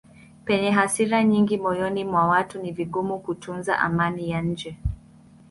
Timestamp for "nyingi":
1.23-1.57